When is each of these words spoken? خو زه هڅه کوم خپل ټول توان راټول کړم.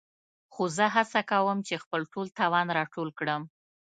خو 0.53 0.63
زه 0.77 0.85
هڅه 0.95 1.19
کوم 1.31 1.59
خپل 1.83 2.01
ټول 2.11 2.27
توان 2.39 2.67
راټول 2.77 3.09
کړم. 3.19 3.41